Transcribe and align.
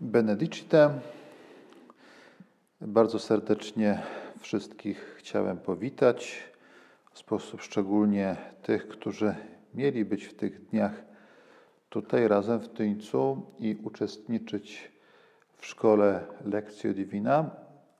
Benedicite. 0.00 1.00
Bardzo 2.80 3.18
serdecznie 3.18 4.02
wszystkich 4.40 5.14
chciałem 5.18 5.58
powitać, 5.58 6.44
w 7.12 7.18
sposób 7.18 7.62
szczególnie 7.62 8.36
tych, 8.62 8.88
którzy 8.88 9.34
mieli 9.74 10.04
być 10.04 10.24
w 10.24 10.34
tych 10.34 10.66
dniach 10.66 11.02
tutaj 11.88 12.28
razem 12.28 12.60
w 12.60 12.68
Tyńcu 12.68 13.42
i 13.58 13.76
uczestniczyć 13.82 14.92
w 15.56 15.66
szkole 15.66 16.26
Lekcjo 16.44 16.94
Divina, 16.94 17.50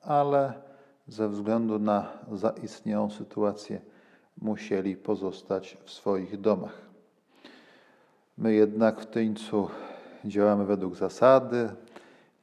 ale 0.02 0.52
ze 1.08 1.28
względu 1.28 1.78
na 1.78 2.12
zaistniałą 2.32 3.10
sytuację 3.10 3.80
musieli 4.40 4.96
pozostać 4.96 5.76
w 5.84 5.90
swoich 5.90 6.40
domach. 6.40 6.80
My 8.36 8.54
jednak 8.54 9.00
w 9.00 9.06
Tyńcu 9.06 9.68
działamy 10.24 10.64
według 10.64 10.96
zasady. 10.96 11.68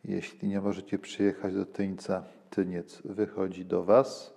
Jeśli 0.07 0.47
nie 0.47 0.61
możecie 0.61 0.99
przyjechać 0.99 1.53
do 1.53 1.65
Tyńca, 1.65 2.23
Tyniec 2.49 3.01
wychodzi 3.05 3.65
do 3.65 3.83
Was. 3.83 4.33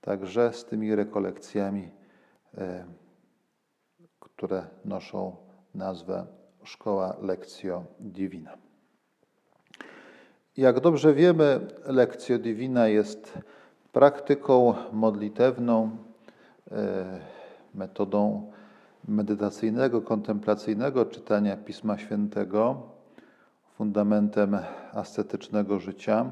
Także 0.00 0.52
z 0.52 0.64
tymi 0.64 0.94
rekolekcjami, 0.94 1.88
e, 2.58 2.84
które 4.20 4.66
noszą 4.84 5.36
nazwę 5.74 6.26
Szkoła 6.64 7.16
Lekcjo 7.22 7.84
Divina. 8.00 8.56
Jak 10.56 10.80
dobrze 10.80 11.14
wiemy, 11.14 11.60
Lekcjo 11.86 12.38
Divina 12.38 12.88
jest 12.88 13.38
praktyką 13.92 14.74
modlitewną, 14.92 15.96
e, 16.70 17.20
metodą 17.74 18.52
medytacyjnego, 19.08 20.02
kontemplacyjnego 20.02 21.06
czytania 21.06 21.56
Pisma 21.56 21.98
Świętego, 21.98 22.93
fundamentem 23.74 24.58
ascetycznego 24.92 25.78
życia, 25.78 26.30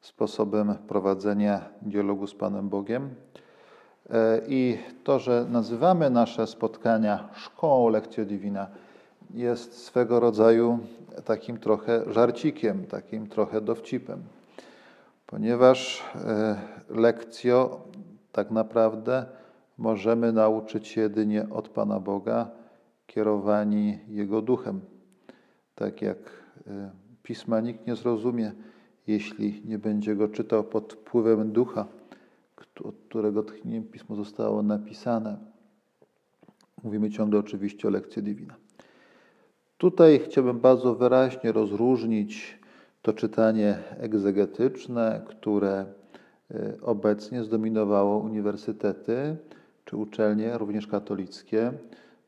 sposobem 0.00 0.74
prowadzenia 0.88 1.60
dialogu 1.82 2.26
z 2.26 2.34
Panem 2.34 2.68
Bogiem. 2.68 3.14
E, 4.10 4.40
I 4.48 4.78
to, 5.04 5.18
że 5.18 5.46
nazywamy 5.50 6.10
nasze 6.10 6.46
spotkania 6.46 7.28
szkołą 7.34 7.88
Lekcjo 7.88 8.24
Divina, 8.24 8.66
jest 9.34 9.84
swego 9.84 10.20
rodzaju 10.20 10.78
takim 11.24 11.58
trochę 11.58 12.12
żarcikiem, 12.12 12.86
takim 12.86 13.26
trochę 13.26 13.60
dowcipem, 13.60 14.22
ponieważ 15.26 16.04
e, 16.14 16.56
lekcjo 16.88 17.80
tak 18.32 18.50
naprawdę 18.50 19.26
możemy 19.78 20.32
nauczyć 20.32 20.88
się 20.88 21.00
jedynie 21.00 21.46
od 21.50 21.68
Pana 21.68 22.00
Boga, 22.00 22.50
kierowani 23.06 23.98
Jego 24.08 24.42
duchem. 24.42 24.95
Tak 25.76 26.02
jak 26.02 26.18
e, 26.66 26.90
pisma 27.22 27.60
nikt 27.60 27.86
nie 27.86 27.96
zrozumie, 27.96 28.52
jeśli 29.06 29.62
nie 29.64 29.78
będzie 29.78 30.16
go 30.16 30.28
czytał 30.28 30.64
pod 30.64 30.92
wpływem 30.92 31.52
ducha, 31.52 31.86
od 32.84 32.94
którego 33.08 33.42
tchnieniem 33.42 33.84
pismo 33.84 34.16
zostało 34.16 34.62
napisane. 34.62 35.36
Mówimy 36.82 37.10
ciągle 37.10 37.38
oczywiście 37.38 37.88
o 37.88 37.90
lekcji 37.90 38.22
divina. 38.22 38.54
Tutaj 39.78 40.20
chciałbym 40.24 40.60
bardzo 40.60 40.94
wyraźnie 40.94 41.52
rozróżnić 41.52 42.58
to 43.02 43.12
czytanie 43.12 43.78
egzegetyczne, 43.98 45.24
które 45.28 45.86
e, 46.50 46.76
obecnie 46.82 47.44
zdominowało 47.44 48.18
uniwersytety, 48.18 49.36
czy 49.84 49.96
uczelnie, 49.96 50.58
również 50.58 50.86
katolickie, 50.86 51.72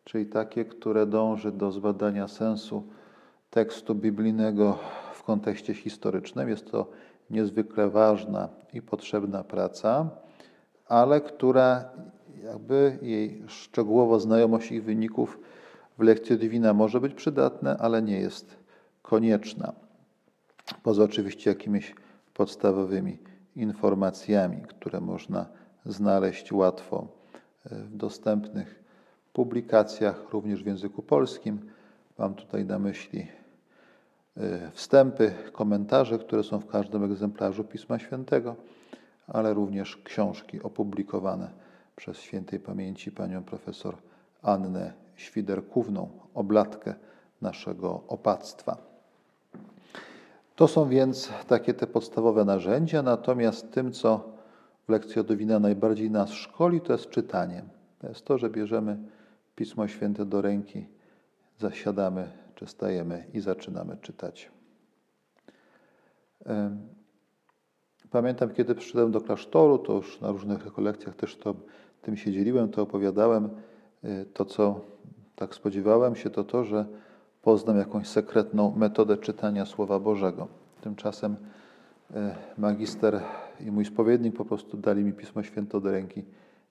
czyli 0.04 0.26
takie, 0.26 0.64
które 0.64 1.06
dąży 1.06 1.52
do 1.52 1.72
zbadania 1.72 2.28
sensu 2.28 2.82
tekstu 3.50 3.94
biblijnego 3.94 4.78
w 5.12 5.22
kontekście 5.22 5.74
historycznym. 5.74 6.48
Jest 6.48 6.70
to 6.70 6.90
niezwykle 7.30 7.90
ważna 7.90 8.48
i 8.72 8.82
potrzebna 8.82 9.44
praca, 9.44 10.10
ale 10.86 11.20
która 11.20 11.90
jakby 12.42 12.98
jej 13.02 13.42
szczegółowo 13.46 14.20
znajomość 14.20 14.72
ich 14.72 14.84
wyników 14.84 15.38
w 15.98 16.02
lekcji 16.02 16.38
Divina 16.38 16.74
może 16.74 17.00
być 17.00 17.14
przydatna, 17.14 17.78
ale 17.78 18.02
nie 18.02 18.20
jest 18.20 18.56
konieczna. 19.02 19.72
Poza 20.82 21.04
oczywiście 21.04 21.50
jakimiś 21.50 21.94
podstawowymi 22.34 23.18
informacjami, 23.56 24.62
które 24.68 25.00
można 25.00 25.46
znaleźć 25.86 26.52
łatwo 26.52 27.08
w 27.64 27.96
dostępnych 27.96 28.84
publikacjach, 29.32 30.32
również 30.32 30.62
w 30.62 30.66
języku 30.66 31.02
polskim. 31.02 31.70
Mam 32.18 32.34
tutaj 32.34 32.64
na 32.64 32.78
myśli 32.78 33.26
e, 34.36 34.70
wstępy, 34.70 35.32
komentarze, 35.52 36.18
które 36.18 36.44
są 36.44 36.58
w 36.58 36.66
każdym 36.66 37.04
egzemplarzu 37.04 37.64
Pisma 37.64 37.98
Świętego, 37.98 38.56
ale 39.26 39.54
również 39.54 39.96
książki 39.96 40.62
opublikowane 40.62 41.50
przez 41.96 42.20
świętej 42.20 42.60
pamięci 42.60 43.12
panią 43.12 43.42
profesor 43.42 43.96
Annę 44.42 44.92
Świderkówną, 45.16 46.08
oblatkę 46.34 46.94
naszego 47.42 48.02
opactwa. 48.08 48.76
To 50.56 50.68
są 50.68 50.88
więc 50.88 51.32
takie 51.48 51.74
te 51.74 51.86
podstawowe 51.86 52.44
narzędzia, 52.44 53.02
natomiast 53.02 53.72
tym, 53.72 53.92
co 53.92 54.32
w 54.86 54.90
lekcji 54.90 55.20
Odowina 55.20 55.58
najbardziej 55.58 56.10
nas 56.10 56.30
szkoli, 56.30 56.80
to 56.80 56.92
jest 56.92 57.10
czytanie. 57.10 57.62
To 57.98 58.08
jest 58.08 58.24
to, 58.24 58.38
że 58.38 58.50
bierzemy 58.50 58.98
Pismo 59.56 59.88
Święte 59.88 60.24
do 60.24 60.42
ręki, 60.42 60.86
zasiadamy 61.58 62.28
czy 62.54 62.66
stajemy 62.66 63.24
i 63.34 63.40
zaczynamy 63.40 63.96
czytać. 63.96 64.50
Pamiętam, 68.10 68.50
kiedy 68.50 68.74
przyszedłem 68.74 69.10
do 69.10 69.20
klasztoru, 69.20 69.78
to 69.78 69.92
już 69.92 70.20
na 70.20 70.30
różnych 70.30 70.64
rekolekcjach 70.64 71.16
też 71.16 71.36
to, 71.36 71.54
tym 72.02 72.16
się 72.16 72.32
dzieliłem, 72.32 72.68
to 72.68 72.82
opowiadałem. 72.82 73.50
E, 74.04 74.24
to, 74.24 74.44
co 74.44 74.80
tak 75.36 75.54
spodziewałem 75.54 76.16
się, 76.16 76.30
to 76.30 76.44
to, 76.44 76.64
że 76.64 76.86
poznam 77.42 77.78
jakąś 77.78 78.08
sekretną 78.08 78.74
metodę 78.76 79.16
czytania 79.16 79.66
Słowa 79.66 80.00
Bożego. 80.00 80.48
Tymczasem 80.80 81.36
e, 82.14 82.36
magister 82.58 83.20
i 83.60 83.70
mój 83.70 83.84
spowiednik 83.84 84.36
po 84.36 84.44
prostu 84.44 84.76
dali 84.76 85.04
mi 85.04 85.12
Pismo 85.12 85.42
Święte 85.42 85.80
do 85.80 85.90
ręki 85.90 86.24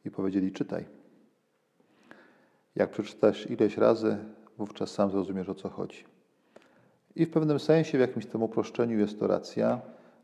i 0.06 0.12
powiedzieli: 0.12 0.52
czytaj. 0.52 0.86
Jak 2.76 2.92
przeczytasz 2.92 3.50
ileś 3.50 3.78
razy, 3.78 4.18
wówczas 4.58 4.92
sam 4.92 5.12
zrozumiesz 5.12 5.50
o 5.50 5.56
co 5.56 5.70
chodzi. 5.70 6.04
I 7.16 7.26
w 7.26 7.30
pewnym 7.30 7.60
sensie, 7.60 7.98
w 7.98 8.02
jakimś 8.02 8.26
tym 8.26 8.44
uproszczeniu 8.44 9.00
jest 9.00 9.20
to 9.20 9.28
racja. 9.28 9.82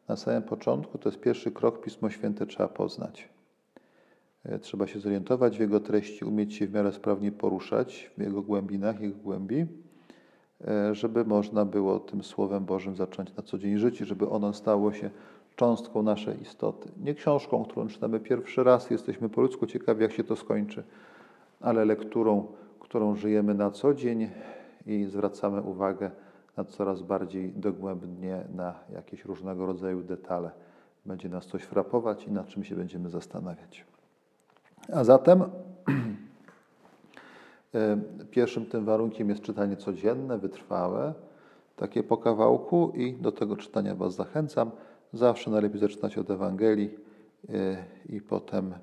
Na 0.08 0.16
samym 0.16 0.44
początku 0.44 0.98
to 0.98 1.10
jest 1.10 1.22
pierwszy 1.22 1.52
krok, 1.52 1.82
Pismo 1.82 2.10
Święte 2.10 2.46
trzeba 2.46 2.70
poznać. 2.70 3.30
E, 4.46 4.60
trzeba 4.60 4.88
się 4.88 5.00
zorientować 5.00 5.58
w 5.58 5.60
jego 5.60 5.80
treści, 5.80 6.26
umieć 6.26 6.54
się 6.54 6.68
w 6.68 6.74
miarę 6.74 6.92
sprawnie 6.92 7.32
poruszać 7.32 8.12
w 8.18 8.22
jego 8.22 8.42
głębinach, 8.42 9.02
jego 9.02 9.18
głębi, 9.18 9.66
e, 10.68 10.96
żeby 10.96 11.26
można 11.26 11.66
było 11.66 12.00
tym 12.00 12.24
Słowem 12.24 12.66
Bożym 12.66 12.96
zacząć 12.96 13.36
na 13.36 13.44
co 13.44 13.58
dzień 13.58 13.78
żyć 13.78 14.02
i 14.02 14.06
żeby 14.06 14.30
ono 14.30 14.54
stało 14.54 14.94
się 14.94 15.10
cząstką 15.56 16.04
naszej 16.04 16.42
istoty. 16.42 16.90
Nie 17.04 17.16
książką, 17.16 17.66
którą 17.66 17.88
czytamy 17.88 18.20
pierwszy 18.20 18.64
raz, 18.64 18.90
jesteśmy 18.90 19.30
po 19.30 19.42
ludzku 19.42 19.66
ciekawi, 19.66 20.02
jak 20.02 20.12
się 20.12 20.24
to 20.24 20.36
skończy, 20.36 20.84
ale 21.60 21.86
lekturą, 21.86 22.48
którą 22.94 23.16
żyjemy 23.16 23.54
na 23.54 23.72
co 23.72 23.94
dzień 23.94 24.30
i 24.86 25.06
zwracamy 25.06 25.62
uwagę 25.62 26.12
na 26.58 26.66
coraz 26.66 27.02
bardziej 27.02 27.54
dogłębnie 27.54 28.44
na 28.56 28.80
jakieś 28.90 29.26
różnego 29.26 29.66
rodzaju 29.66 30.02
detale. 30.02 30.52
Będzie 31.06 31.30
nas 31.30 31.46
coś 31.46 31.64
frapować 31.64 32.28
i 32.28 32.32
nad 32.32 32.48
czym 32.48 32.64
się 32.64 32.76
będziemy 32.76 33.10
zastanawiać. 33.10 33.86
A 34.92 35.04
zatem 35.04 35.42
e, 37.76 37.98
pierwszym 38.32 38.66
tym 38.66 38.86
warunkiem 38.86 39.30
jest 39.30 39.42
czytanie 39.42 39.78
codzienne, 39.78 40.38
wytrwałe, 40.38 41.14
takie 41.76 42.04
po 42.04 42.18
kawałku 42.18 42.92
i 42.96 43.14
do 43.14 43.32
tego 43.32 43.58
czytania 43.58 43.96
Was 43.96 44.16
zachęcam. 44.16 44.72
Zawsze 45.14 45.52
najlepiej 45.52 45.80
zaczynać 45.80 46.18
od 46.18 46.32
Ewangelii 46.32 46.90
e, 47.50 47.84
i 48.10 48.22
potem 48.22 48.74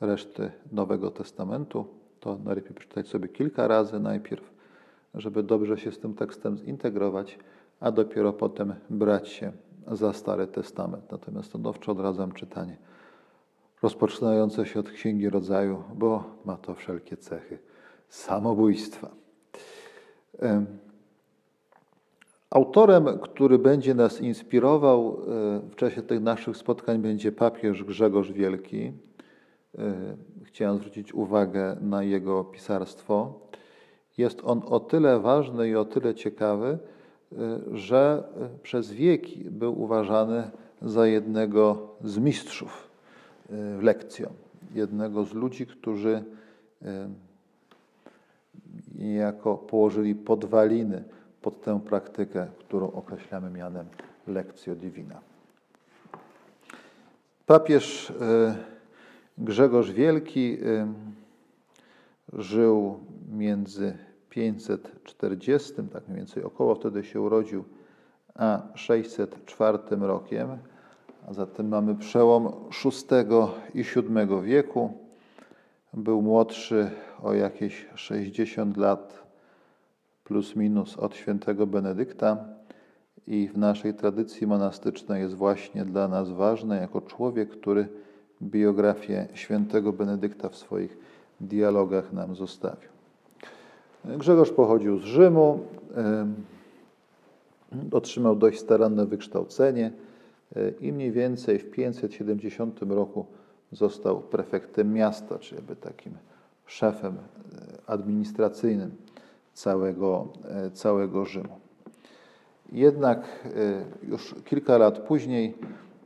reszty 0.00 0.50
Nowego 0.72 1.10
Testamentu. 1.10 1.97
To 2.20 2.38
najlepiej 2.44 2.74
przeczytać 2.74 3.08
sobie 3.08 3.28
kilka 3.28 3.68
razy 3.68 4.00
najpierw, 4.00 4.50
żeby 5.14 5.42
dobrze 5.42 5.78
się 5.78 5.92
z 5.92 5.98
tym 5.98 6.14
tekstem 6.14 6.58
zintegrować, 6.58 7.38
a 7.80 7.92
dopiero 7.92 8.32
potem 8.32 8.74
brać 8.90 9.28
się 9.28 9.52
za 9.92 10.12
Stary 10.12 10.46
Testament. 10.46 11.12
Natomiast 11.12 11.48
stanowczo 11.48 11.92
odradzam 11.92 12.32
czytanie 12.32 12.76
rozpoczynające 13.82 14.66
się 14.66 14.80
od 14.80 14.90
Księgi 14.90 15.30
Rodzaju, 15.30 15.82
bo 15.94 16.24
ma 16.44 16.56
to 16.56 16.74
wszelkie 16.74 17.16
cechy 17.16 17.58
samobójstwa. 18.08 19.10
Autorem, 22.50 23.18
który 23.22 23.58
będzie 23.58 23.94
nas 23.94 24.20
inspirował 24.20 25.08
e, 25.08 25.60
w 25.70 25.76
czasie 25.76 26.02
tych 26.02 26.20
naszych 26.20 26.56
spotkań, 26.56 26.98
będzie 26.98 27.32
papież 27.32 27.84
Grzegorz 27.84 28.32
Wielki. 28.32 28.92
E, 29.78 30.16
chciałem 30.44 30.78
zwrócić 30.78 31.14
uwagę 31.14 31.76
na 31.80 32.02
jego 32.02 32.44
pisarstwo. 32.44 33.40
Jest 34.18 34.40
on 34.44 34.62
o 34.66 34.80
tyle 34.80 35.20
ważny 35.20 35.68
i 35.68 35.76
o 35.76 35.84
tyle 35.84 36.14
ciekawy, 36.14 36.78
że 37.72 38.24
przez 38.62 38.92
wieki 38.92 39.44
był 39.50 39.82
uważany 39.82 40.50
za 40.82 41.06
jednego 41.06 41.88
z 42.04 42.18
mistrzów 42.18 42.88
w 43.50 43.82
jednego 44.74 45.24
z 45.24 45.34
ludzi, 45.34 45.66
którzy 45.66 46.24
niejako 48.94 49.56
położyli 49.56 50.14
podwaliny 50.14 51.04
pod 51.42 51.62
tę 51.62 51.80
praktykę, 51.80 52.46
którą 52.58 52.92
określamy 52.92 53.50
mianem 53.50 53.86
Lectio 54.26 54.74
Divina. 54.74 55.20
Papież 57.46 58.12
Grzegorz 59.40 59.90
Wielki 59.90 60.58
żył 62.32 63.00
między 63.32 63.98
540, 64.30 65.72
tak 65.92 66.08
mniej 66.08 66.18
więcej 66.18 66.42
około 66.42 66.74
wtedy 66.74 67.04
się 67.04 67.20
urodził, 67.20 67.64
a 68.34 68.62
604 68.74 69.78
rokiem, 70.00 70.48
a 71.28 71.32
zatem 71.32 71.68
mamy 71.68 71.94
przełom 71.94 72.52
VI 72.84 73.80
i 73.80 73.82
VII 73.82 74.42
wieku. 74.42 74.92
Był 75.94 76.22
młodszy 76.22 76.90
o 77.22 77.34
jakieś 77.34 77.86
60 77.94 78.76
lat 78.76 79.22
plus 80.24 80.56
minus 80.56 80.96
od 80.96 81.16
świętego 81.16 81.66
Benedykta 81.66 82.44
i 83.26 83.48
w 83.48 83.58
naszej 83.58 83.94
tradycji 83.94 84.46
monastycznej 84.46 85.22
jest 85.22 85.34
właśnie 85.34 85.84
dla 85.84 86.08
nas 86.08 86.30
ważny 86.30 86.76
jako 86.76 87.00
człowiek, 87.00 87.50
który 87.50 87.88
biografię 88.42 89.28
świętego 89.34 89.92
Benedykta 89.92 90.48
w 90.48 90.56
swoich 90.56 90.98
dialogach 91.40 92.12
nam 92.12 92.34
zostawił. 92.34 92.88
Grzegorz 94.04 94.50
pochodził 94.50 94.98
z 94.98 95.02
Rzymu, 95.02 95.60
otrzymał 97.92 98.36
dość 98.36 98.60
staranne 98.60 99.06
wykształcenie 99.06 99.92
e, 100.56 100.70
i 100.70 100.92
mniej 100.92 101.12
więcej 101.12 101.58
w 101.58 101.70
570 101.70 102.82
roku 102.82 103.26
został 103.72 104.20
prefektem 104.20 104.92
miasta, 104.92 105.38
czyli 105.38 105.62
takim 105.80 106.12
szefem 106.66 107.16
e, 107.16 107.90
administracyjnym 107.90 108.90
całego, 109.54 110.28
e, 110.44 110.70
całego 110.70 111.24
Rzymu. 111.24 111.58
Jednak 112.72 113.48
już 114.08 114.34
kilka 114.44 114.78
lat 114.78 114.98
później, 114.98 115.54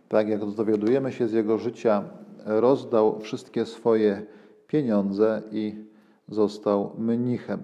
tak 0.09 0.29
jak 0.29 0.45
dowiadujemy 0.45 1.13
się 1.13 1.29
z 1.29 1.33
jego 1.33 1.59
życia, 1.59 2.05
rozdał 2.47 3.21
wszystkie 3.21 3.67
swoje 3.67 4.27
pieniądze 4.67 5.43
i 5.53 5.85
został 6.29 6.93
mnichem 6.99 7.61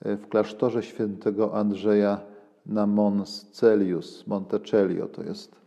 w 0.00 0.28
klasztorze 0.28 0.82
świętego 0.82 1.54
Andrzeja 1.54 2.20
na 2.66 2.86
Mons 2.86 3.50
Celius, 3.50 4.26
Montecelio. 4.26 5.06
To 5.06 5.22
jest 5.22 5.60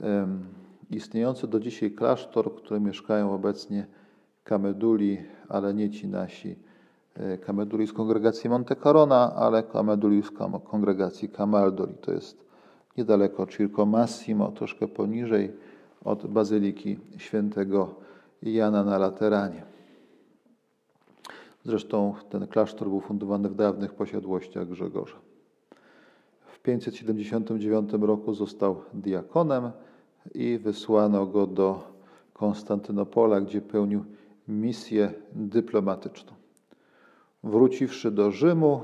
um, 0.00 0.44
istniejący 0.90 1.48
do 1.48 1.60
dzisiaj 1.60 1.90
klasztor, 1.90 2.50
w 2.50 2.54
którym 2.54 2.84
mieszkają 2.84 3.34
obecnie 3.34 3.86
kameduli, 4.44 5.18
ale 5.48 5.74
nie 5.74 5.90
ci 5.90 6.08
nasi 6.08 6.56
e, 7.14 7.38
kameduli 7.38 7.86
z 7.86 7.92
kongregacji 7.92 8.50
Monte 8.50 8.76
Carona, 8.76 9.34
ale 9.36 9.62
kameduli 9.62 10.22
z 10.22 10.30
kongregacji 10.64 11.28
Camaldoli. 11.28 11.94
To 12.00 12.12
jest 12.12 12.44
niedaleko 12.96 13.46
Circo 13.46 13.86
Massimo, 13.86 14.52
troszkę 14.52 14.88
poniżej 14.88 15.52
od 16.04 16.26
Bazyliki 16.26 16.98
Świętego 17.16 17.94
Jana 18.42 18.84
na 18.84 18.98
Lateranie. 18.98 19.62
Zresztą 21.64 22.14
ten 22.30 22.46
klasztor 22.46 22.88
był 22.88 23.00
fundowany 23.00 23.48
w 23.48 23.54
dawnych 23.54 23.94
posiadłościach 23.94 24.68
Grzegorza. 24.68 25.16
W 26.46 26.58
579 26.58 27.92
roku 27.92 28.34
został 28.34 28.82
diakonem 28.94 29.70
i 30.34 30.58
wysłano 30.58 31.26
go 31.26 31.46
do 31.46 31.90
Konstantynopola, 32.32 33.40
gdzie 33.40 33.60
pełnił 33.60 34.04
misję 34.48 35.12
dyplomatyczną. 35.32 36.32
Wróciwszy 37.44 38.10
do 38.10 38.30
Rzymu, 38.30 38.80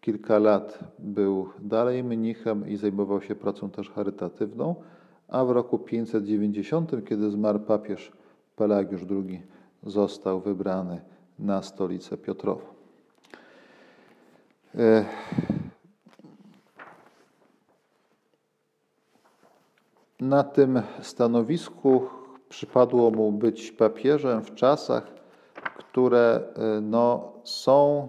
kilka 0.00 0.38
lat 0.38 0.78
był 0.98 1.48
dalej 1.58 2.04
mnichem 2.04 2.68
i 2.68 2.76
zajmował 2.76 3.22
się 3.22 3.34
pracą 3.34 3.70
też 3.70 3.90
charytatywną, 3.90 4.74
a 5.28 5.44
w 5.44 5.50
roku 5.50 5.78
590, 5.78 6.90
kiedy 7.08 7.30
zmarł 7.30 7.58
papież 7.58 8.12
Pelagiusz 8.56 9.02
II, 9.10 9.42
został 9.82 10.40
wybrany 10.40 11.00
na 11.38 11.62
stolicę 11.62 12.16
Piotrową. 12.16 12.66
E, 14.74 15.04
na 20.20 20.44
tym 20.44 20.82
stanowisku 21.02 22.08
przypadło 22.48 23.10
mu 23.10 23.32
być 23.32 23.72
papieżem 23.72 24.42
w 24.42 24.54
czasach, 24.54 25.14
które 25.78 26.40
e, 26.56 26.80
no, 26.80 27.32
są 27.44 28.08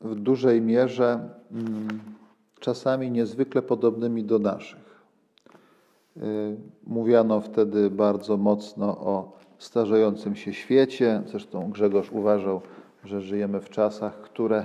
w 0.00 0.14
dużej 0.14 0.60
mierze 0.60 1.28
mm, 1.50 2.00
czasami 2.60 3.10
niezwykle 3.10 3.62
podobnymi 3.62 4.24
do 4.24 4.38
naszych. 4.38 4.96
E, 6.16 6.20
mówiano 6.86 7.40
wtedy 7.40 7.90
bardzo 7.90 8.36
mocno 8.36 8.98
o 8.98 9.38
starzejącym 9.58 10.36
się 10.36 10.52
świecie. 10.52 11.22
Zresztą 11.26 11.70
Grzegorz 11.70 12.12
uważał, 12.12 12.60
że 13.04 13.20
żyjemy 13.20 13.60
w 13.60 13.70
czasach, 13.70 14.20
które 14.20 14.64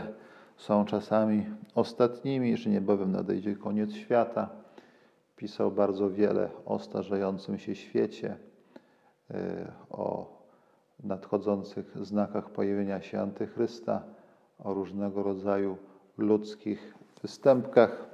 są 0.57 0.85
czasami 0.85 1.45
ostatnimi, 1.75 2.57
że 2.57 2.69
niebawem 2.69 3.11
nadejdzie 3.11 3.55
koniec 3.55 3.94
świata. 3.94 4.49
Pisał 5.35 5.71
bardzo 5.71 6.09
wiele 6.09 6.49
o 6.65 6.79
starzejącym 6.79 7.57
się 7.57 7.75
świecie, 7.75 8.37
e, 9.31 9.71
o 9.89 10.37
nadchodzących 11.03 11.97
znakach 12.01 12.49
pojawienia 12.49 13.01
się 13.01 13.21
Antychrysta, 13.21 14.03
o 14.59 14.73
różnego 14.73 15.23
rodzaju 15.23 15.77
ludzkich 16.17 16.94
występkach, 17.21 18.09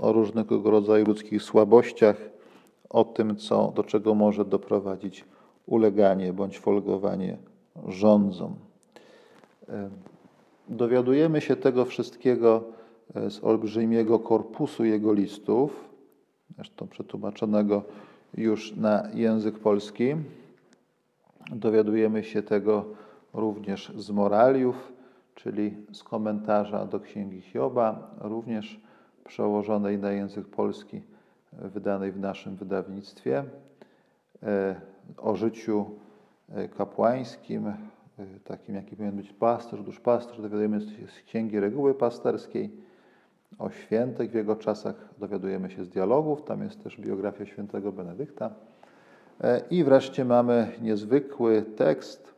o 0.00 0.12
różnego 0.12 0.70
rodzaju 0.70 1.06
ludzkich 1.06 1.42
słabościach 1.42 2.16
o 2.90 3.04
tym, 3.04 3.36
co, 3.36 3.72
do 3.76 3.84
czego 3.84 4.14
może 4.14 4.44
doprowadzić 4.44 5.24
uleganie 5.66 6.32
bądź 6.32 6.58
folgowanie 6.58 7.38
rządzom. 7.88 8.56
Dowiadujemy 10.68 11.40
się 11.40 11.56
tego 11.56 11.84
wszystkiego 11.84 12.64
e, 13.14 13.30
z 13.30 13.44
olbrzymiego 13.44 14.18
korpusu 14.18 14.84
jego 14.84 15.12
listów, 15.12 15.88
zresztą 16.56 16.86
przetłumaczonego 16.88 17.82
już 18.36 18.76
na 18.76 19.08
język 19.14 19.58
polski. 19.58 20.14
Dowiadujemy 21.52 22.24
się 22.24 22.42
tego 22.42 22.84
również 23.34 23.92
z 23.96 24.10
moraliów, 24.10 24.92
czyli 25.34 25.76
z 25.92 26.02
komentarza 26.02 26.86
do 26.86 27.00
Księgi 27.00 27.40
Hioba, 27.40 28.10
również 28.20 28.80
przełożonej 29.24 29.98
na 29.98 30.12
język 30.12 30.46
polski 30.48 31.02
wydanej 31.52 32.12
w 32.12 32.20
naszym 32.20 32.56
wydawnictwie, 32.56 33.44
e, 34.42 34.80
o 35.16 35.36
życiu 35.36 35.86
e, 36.54 36.68
kapłańskim, 36.68 37.66
e, 37.66 37.74
takim 38.44 38.74
jaki 38.74 38.96
powinien 38.96 39.16
być 39.16 39.32
pasterz, 39.32 39.82
duszpasterz, 39.82 40.36
dowiadujemy 40.36 40.80
się 40.80 41.08
z 41.08 41.22
Księgi 41.26 41.60
Reguły 41.60 41.94
Pasterskiej, 41.94 42.70
o 43.58 43.70
świętych 43.70 44.30
w 44.30 44.34
jego 44.34 44.56
czasach 44.56 44.94
dowiadujemy 45.18 45.70
się 45.70 45.84
z 45.84 45.88
dialogów, 45.88 46.42
tam 46.42 46.62
jest 46.62 46.82
też 46.82 47.00
biografia 47.00 47.46
świętego 47.46 47.92
Benedykta. 47.92 48.50
I 49.70 49.84
wreszcie 49.84 50.24
mamy 50.24 50.72
niezwykły 50.82 51.62
tekst, 51.62 52.34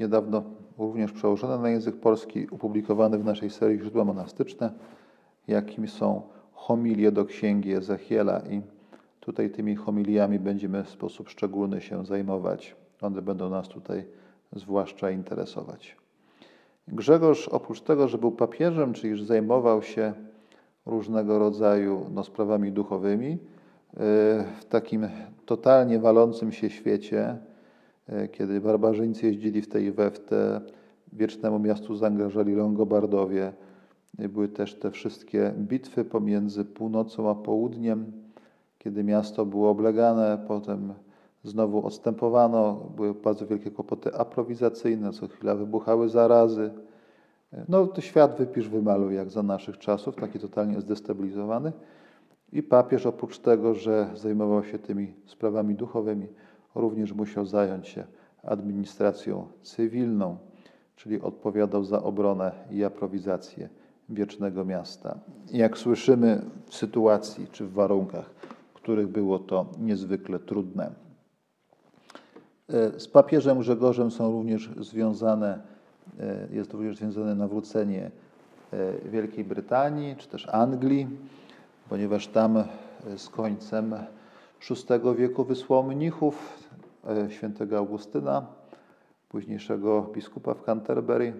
niedawno 0.00 0.44
również 0.78 1.12
przełożony 1.12 1.62
na 1.62 1.70
język 1.70 1.96
polski, 1.96 2.50
opublikowany 2.50 3.18
w 3.18 3.24
naszej 3.24 3.50
serii 3.50 3.78
Źródła 3.78 4.04
Monastyczne, 4.04 4.72
jakim 5.48 5.88
są 5.88 6.22
homilie 6.52 7.12
do 7.12 7.24
księgi 7.24 7.72
Ezechiela 7.72 8.42
i 8.50 8.62
tutaj 9.20 9.50
tymi 9.50 9.76
homiliami 9.76 10.38
będziemy 10.38 10.84
w 10.84 10.88
sposób 10.88 11.28
szczególny 11.28 11.80
się 11.80 12.06
zajmować. 12.06 12.76
One 13.00 13.22
będą 13.22 13.50
nas 13.50 13.68
tutaj 13.68 14.04
zwłaszcza 14.52 15.10
interesować. 15.10 15.96
Grzegorz, 16.88 17.48
oprócz 17.48 17.80
tego, 17.80 18.08
że 18.08 18.18
był 18.18 18.32
papieżem, 18.32 18.92
czyli 18.92 19.16
że 19.16 19.24
zajmował 19.24 19.82
się 19.82 20.12
różnego 20.86 21.38
rodzaju 21.38 22.06
no, 22.14 22.24
sprawami 22.24 22.72
duchowymi, 22.72 23.32
e, 23.32 23.38
w 24.60 24.64
takim 24.68 25.08
totalnie 25.46 25.98
walącym 25.98 26.52
się 26.52 26.70
świecie, 26.70 27.38
kiedy 28.32 28.60
barbarzyńcy 28.60 29.26
jeździli 29.26 29.62
w 29.62 29.68
tej 29.68 29.84
i 29.84 29.92
we 29.92 30.10
w 30.10 30.20
te, 30.20 30.60
wiecznemu 31.12 31.58
miastu 31.58 31.96
zaangażowali 31.96 32.54
Longobardowie, 32.54 33.52
były 34.18 34.48
też 34.48 34.74
te 34.74 34.90
wszystkie 34.90 35.52
bitwy 35.58 36.04
pomiędzy 36.04 36.64
północą 36.64 37.30
a 37.30 37.34
południem, 37.34 38.12
kiedy 38.78 39.04
miasto 39.04 39.46
było 39.46 39.70
oblegane, 39.70 40.44
potem 40.48 40.94
znowu 41.44 41.86
odstępowano, 41.86 42.90
były 42.96 43.14
bardzo 43.14 43.46
wielkie 43.46 43.70
kłopoty 43.70 44.14
aprowizacyjne, 44.14 45.12
co 45.12 45.28
chwila 45.28 45.54
wybuchały 45.54 46.08
zarazy. 46.08 46.70
No 47.68 47.86
to 47.86 48.00
świat 48.00 48.38
wypisz, 48.38 48.68
wymaluj 48.68 49.14
jak 49.14 49.30
za 49.30 49.42
naszych 49.42 49.78
czasów, 49.78 50.16
taki 50.16 50.38
totalnie 50.38 50.80
zdestabilizowany. 50.80 51.72
I 52.52 52.62
papież 52.62 53.06
oprócz 53.06 53.38
tego, 53.38 53.74
że 53.74 54.10
zajmował 54.14 54.64
się 54.64 54.78
tymi 54.78 55.12
sprawami 55.26 55.74
duchowymi, 55.74 56.26
również 56.80 57.12
musiał 57.12 57.46
zająć 57.46 57.88
się 57.88 58.04
administracją 58.42 59.46
cywilną, 59.62 60.36
czyli 60.96 61.20
odpowiadał 61.20 61.84
za 61.84 62.02
obronę 62.02 62.52
i 62.70 62.84
aprowizację 62.84 63.68
wiecznego 64.08 64.64
miasta. 64.64 65.18
Jak 65.52 65.78
słyszymy 65.78 66.42
w 66.66 66.74
sytuacji 66.74 67.46
czy 67.52 67.66
w 67.66 67.72
warunkach, 67.72 68.30
w 68.70 68.74
których 68.74 69.08
było 69.08 69.38
to 69.38 69.66
niezwykle 69.78 70.38
trudne. 70.38 70.90
E, 72.68 73.00
z 73.00 73.08
papieżem 73.08 73.58
Grzegorzem 73.58 74.10
są 74.10 74.32
również 74.32 74.70
związane, 74.80 75.60
e, 76.20 76.48
jest 76.50 76.72
również 76.72 76.96
związane 76.96 77.34
nawrócenie 77.34 78.10
e, 78.72 79.08
Wielkiej 79.08 79.44
Brytanii 79.44 80.16
czy 80.16 80.28
też 80.28 80.48
Anglii, 80.48 81.06
ponieważ 81.88 82.28
tam 82.28 82.64
z 83.16 83.28
końcem 83.28 83.94
VI 84.60 85.16
wieku 85.16 85.44
wysłał 85.44 85.82
mnichów 85.82 86.68
świętego 87.28 87.78
Augustyna, 87.78 88.46
późniejszego 89.28 90.02
biskupa 90.02 90.54
w 90.54 90.62
Canterbury, 90.62 91.32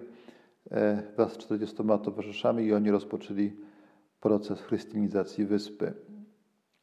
wraz 1.15 1.33
z 1.33 1.37
40 1.37 1.75
towarzyszami 2.03 2.63
i 2.63 2.73
oni 2.73 2.91
rozpoczęli 2.91 3.51
proces 4.19 4.61
chrystianizacji 4.61 5.45
wyspy. 5.45 5.93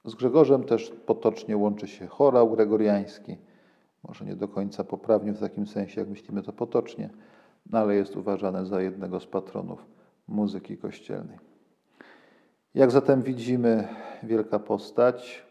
Z 0.05 0.15
Grzegorzem 0.15 0.65
też 0.65 0.91
potocznie 1.07 1.57
łączy 1.57 1.89
się 1.89 2.07
chorał 2.07 2.51
gregoriański, 2.51 3.37
może 4.09 4.25
nie 4.25 4.37
do 4.37 4.49
końca 4.49 4.85
poprawnie 4.85 5.33
w 5.33 5.41
takim 5.41 5.67
sensie, 5.67 6.01
jak 6.01 6.11
myślimy 6.11 6.43
to 6.43 6.53
potocznie, 6.53 7.11
no 7.71 7.79
ale 7.79 7.95
jest 7.95 8.17
uważany 8.17 8.67
za 8.67 8.81
jednego 8.81 9.21
z 9.21 9.27
patronów 9.27 9.87
muzyki 10.29 10.77
kościelnej. 10.77 11.39
Jak 12.75 12.91
zatem 12.91 13.23
widzimy, 13.23 13.89
wielka 14.23 14.59
postać, 14.59 15.45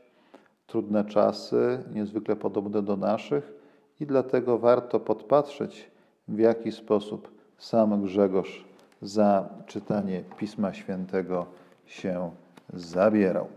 trudne 0.67 1.05
czasy, 1.05 1.83
niezwykle 1.93 2.35
podobne 2.35 2.81
do 2.81 2.97
naszych 2.97 3.53
i 3.99 4.05
dlatego 4.05 4.57
warto 4.57 4.99
podpatrzeć, 4.99 5.91
w 6.27 6.39
jaki 6.39 6.71
sposób 6.71 7.31
sam 7.57 8.03
Grzegorz 8.03 8.65
za 9.01 9.49
czytanie 9.67 10.23
Pisma 10.37 10.73
Świętego 10.73 11.45
się 11.85 12.31
zabierał. 12.73 13.47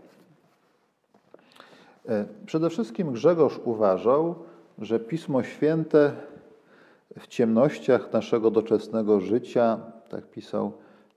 E, 2.09 2.25
przede 2.45 2.69
wszystkim 2.69 3.11
Grzegorz 3.11 3.59
uważał, 3.63 4.35
że 4.79 4.99
Pismo 4.99 5.43
Święte 5.43 6.11
w 7.19 7.27
ciemnościach 7.27 8.13
naszego 8.13 8.51
doczesnego 8.51 9.21
życia, 9.21 9.79
tak 10.09 10.25
pisał 10.25 10.71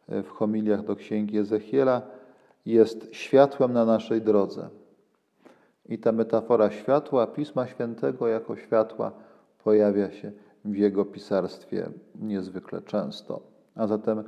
e, 0.09 0.23
w 0.23 0.31
homiliach 0.31 0.85
do 0.85 0.97
księgi 0.97 1.39
Ezechiela, 1.39 2.03
jest 2.67 3.09
światłem 3.13 3.73
na 3.73 3.85
naszej 3.85 4.23
drodze. 4.23 4.69
I 5.91 5.99
ta 5.99 6.13
metafora 6.13 6.71
światła, 6.71 7.27
Pisma 7.27 7.67
Świętego 7.67 8.29
jako 8.29 8.57
światła, 8.57 9.13
pojawia 9.65 10.11
się 10.11 10.33
w 10.65 10.77
jego 10.77 11.05
pisarstwie 11.05 11.91
niezwykle 12.15 12.83
często. 12.83 13.41
A 13.75 13.87
zatem 13.87 14.25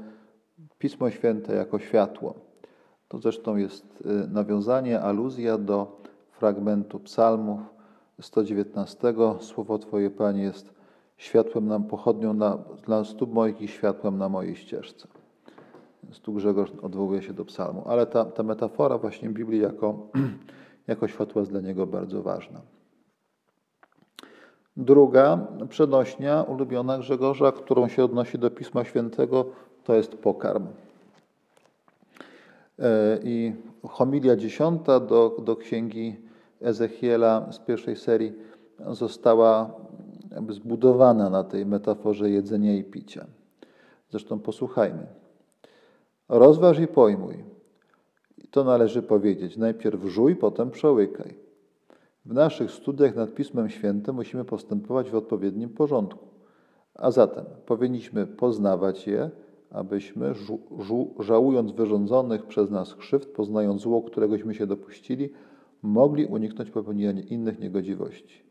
Pismo 0.78 1.10
Święte 1.10 1.54
jako 1.54 1.78
światło. 1.78 2.34
To 3.08 3.18
zresztą 3.18 3.56
jest 3.56 4.04
e, 4.04 4.28
nawiązanie, 4.28 5.00
aluzja 5.00 5.58
do 5.58 6.02
fragmentu 6.30 7.00
psalmów 7.00 7.60
119. 8.20 9.14
Słowo 9.40 9.78
Twoje, 9.78 10.10
Panie, 10.10 10.42
jest 10.42 10.74
światłem 11.16 11.66
nam, 11.66 11.84
pochodnią 11.84 12.34
na, 12.34 12.58
dla 12.86 13.04
stóp 13.04 13.32
moich 13.32 13.60
i 13.60 13.68
światłem 13.68 14.18
na 14.18 14.28
mojej 14.28 14.56
ścieżce. 14.56 15.08
Więc 16.02 16.20
tu 16.20 16.32
Grzegorz 16.32 16.70
odwołuje 16.82 17.22
się 17.22 17.32
do 17.32 17.44
psalmu. 17.44 17.82
Ale 17.86 18.06
ta, 18.06 18.24
ta 18.24 18.42
metafora 18.42 18.98
właśnie 18.98 19.28
Biblii 19.28 19.60
jako, 19.60 19.98
jako 20.86 21.08
światła 21.08 21.40
jest 21.40 21.50
dla 21.50 21.60
niego 21.60 21.86
bardzo 21.86 22.22
ważna. 22.22 22.60
Druga 24.76 25.46
przenośnia 25.68 26.42
ulubiona 26.42 26.98
Grzegorza, 26.98 27.52
którą 27.52 27.88
się 27.88 28.04
odnosi 28.04 28.38
do 28.38 28.50
Pisma 28.50 28.84
Świętego, 28.84 29.44
to 29.84 29.94
jest 29.94 30.14
pokarm. 30.14 30.66
E, 32.78 33.18
I 33.24 33.52
homilia 33.88 34.36
dziesiąta 34.36 35.00
do, 35.00 35.36
do 35.44 35.56
księgi 35.56 36.16
Ezechiela 36.60 37.52
z 37.52 37.58
pierwszej 37.58 37.96
serii 37.96 38.32
została 38.90 39.70
zbudowana 40.48 41.30
na 41.30 41.44
tej 41.44 41.66
metaforze 41.66 42.30
jedzenia 42.30 42.74
i 42.74 42.84
picia. 42.84 43.26
Zresztą 44.10 44.38
posłuchajmy. 44.38 45.06
Rozważ 46.28 46.78
i 46.78 46.86
pojmuj. 46.86 47.44
To 48.52 48.64
należy 48.64 49.02
powiedzieć. 49.02 49.56
Najpierw 49.56 50.04
żuj, 50.04 50.36
potem 50.36 50.70
przełykaj. 50.70 51.34
W 52.24 52.34
naszych 52.34 52.70
studiach 52.70 53.16
nad 53.16 53.34
Pismem 53.34 53.70
Świętym 53.70 54.16
musimy 54.16 54.44
postępować 54.44 55.10
w 55.10 55.14
odpowiednim 55.14 55.70
porządku. 55.70 56.26
A 56.94 57.10
zatem 57.10 57.44
powinniśmy 57.66 58.26
poznawać 58.26 59.06
je, 59.06 59.30
abyśmy, 59.70 60.34
żałując 61.18 61.72
wyrządzonych 61.72 62.46
przez 62.46 62.70
nas 62.70 62.94
krzywd, 62.94 63.28
poznając 63.28 63.82
zło, 63.82 64.02
któregośmy 64.02 64.54
się 64.54 64.66
dopuścili, 64.66 65.30
mogli 65.82 66.26
uniknąć 66.26 66.70
popełnienia 66.70 67.22
innych 67.22 67.58
niegodziwości. 67.58 68.42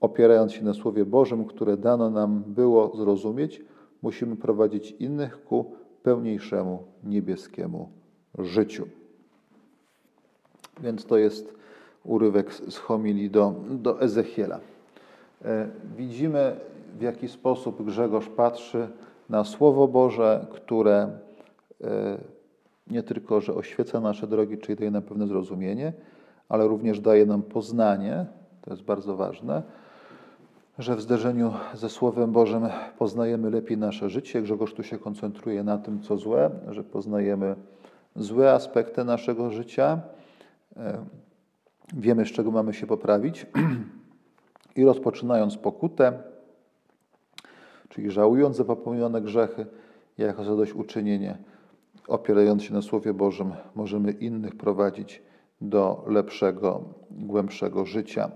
Opierając 0.00 0.52
się 0.52 0.64
na 0.64 0.74
Słowie 0.74 1.04
Bożym, 1.04 1.44
które 1.44 1.76
dano 1.76 2.10
nam 2.10 2.42
było 2.46 2.96
zrozumieć, 2.96 3.64
musimy 4.02 4.36
prowadzić 4.36 4.90
innych 4.90 5.44
ku 5.44 5.72
pełniejszemu 6.02 6.78
niebieskiemu 7.04 7.88
życiu. 8.38 8.86
Więc 10.80 11.04
to 11.04 11.18
jest 11.18 11.54
urywek 12.04 12.54
z 12.54 12.76
homilii 12.76 13.30
do, 13.30 13.54
do 13.70 14.00
Ezechiela. 14.00 14.60
E, 15.44 15.68
widzimy, 15.96 16.56
w 16.98 17.02
jaki 17.02 17.28
sposób 17.28 17.82
Grzegorz 17.82 18.28
patrzy 18.28 18.88
na 19.28 19.44
Słowo 19.44 19.88
Boże, 19.88 20.46
które 20.50 21.08
e, 21.84 22.18
nie 22.86 23.02
tylko, 23.02 23.40
że 23.40 23.54
oświeca 23.54 24.00
nasze 24.00 24.26
drogi, 24.26 24.58
czyli 24.58 24.78
daje 24.78 24.90
nam 24.90 25.02
pewne 25.02 25.26
zrozumienie, 25.26 25.92
ale 26.48 26.68
również 26.68 27.00
daje 27.00 27.26
nam 27.26 27.42
poznanie, 27.42 28.26
to 28.62 28.70
jest 28.70 28.82
bardzo 28.82 29.16
ważne, 29.16 29.62
że 30.78 30.96
w 30.96 31.00
zderzeniu 31.00 31.52
ze 31.74 31.88
Słowem 31.88 32.32
Bożym 32.32 32.68
poznajemy 32.98 33.50
lepiej 33.50 33.78
nasze 33.78 34.10
życie. 34.10 34.42
Grzegorz 34.42 34.74
tu 34.74 34.82
się 34.82 34.98
koncentruje 34.98 35.64
na 35.64 35.78
tym, 35.78 36.00
co 36.00 36.16
złe, 36.16 36.50
że 36.70 36.84
poznajemy 36.84 37.56
złe 38.16 38.52
aspekty 38.52 39.04
naszego 39.04 39.50
życia, 39.50 40.00
wiemy, 41.94 42.26
z 42.26 42.28
czego 42.28 42.50
mamy 42.50 42.74
się 42.74 42.86
poprawić 42.86 43.46
i 44.76 44.84
rozpoczynając 44.84 45.56
pokutę, 45.56 46.22
czyli 47.88 48.10
żałując 48.10 48.56
za 48.56 48.64
popełnione 48.64 49.20
grzechy, 49.20 49.66
jako 50.18 50.44
zadośćuczynienie, 50.44 51.38
opierając 52.08 52.62
się 52.62 52.74
na 52.74 52.82
Słowie 52.82 53.14
Bożym, 53.14 53.52
możemy 53.74 54.10
innych 54.10 54.56
prowadzić 54.56 55.22
do 55.60 56.04
lepszego, 56.06 56.84
głębszego 57.10 57.84
życia. 57.84 58.30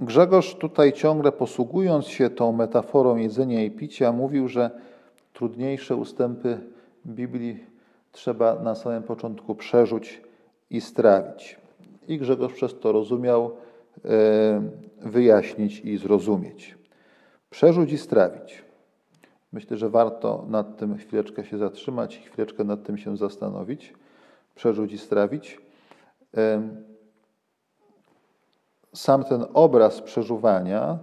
Grzegorz 0.00 0.54
tutaj 0.54 0.92
ciągle 0.92 1.32
posługując 1.32 2.06
się 2.06 2.30
tą 2.30 2.52
metaforą 2.52 3.16
jedzenia 3.16 3.64
i 3.64 3.70
picia, 3.70 4.12
mówił, 4.12 4.48
że 4.48 4.70
trudniejsze 5.32 5.96
ustępy 5.96 6.75
Biblii 7.06 7.64
trzeba 8.12 8.54
na 8.54 8.74
samym 8.74 9.02
początku 9.02 9.54
przerzuć 9.54 10.22
i 10.70 10.80
strawić. 10.80 11.60
I 12.08 12.18
Grzegorz 12.18 12.52
przez 12.52 12.78
to 12.80 12.92
rozumiał 12.92 13.56
wyjaśnić 15.00 15.80
i 15.80 15.96
zrozumieć. 15.96 16.78
Przerzuć 17.50 17.92
i 17.92 17.98
strawić. 17.98 18.64
Myślę, 19.52 19.76
że 19.76 19.90
warto 19.90 20.44
nad 20.48 20.76
tym 20.76 20.96
chwileczkę 20.96 21.44
się 21.44 21.58
zatrzymać 21.58 22.16
i 22.16 22.22
chwileczkę 22.22 22.64
nad 22.64 22.82
tym 22.82 22.98
się 22.98 23.16
zastanowić, 23.16 23.94
przerzuć 24.54 24.92
i 24.92 24.98
strawić. 24.98 25.60
Sam 28.94 29.24
ten 29.24 29.44
obraz 29.54 30.02
przeżuwania 30.02 30.98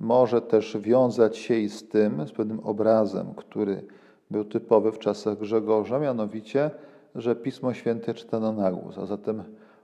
może 0.00 0.42
też 0.42 0.76
wiązać 0.76 1.36
się 1.36 1.54
i 1.54 1.68
z 1.68 1.88
tym, 1.88 2.26
z 2.26 2.32
pewnym 2.32 2.60
obrazem, 2.60 3.34
który 3.34 3.84
był 4.30 4.44
typowy 4.44 4.92
w 4.92 4.98
czasach 4.98 5.38
Grzegorza, 5.38 5.98
mianowicie, 5.98 6.70
że 7.14 7.36
Pismo 7.36 7.74
Święte 7.74 8.14
czytano 8.14 8.52
na 8.52 8.72
głos, 8.72 8.98
a 8.98 9.06
zatem 9.06 9.42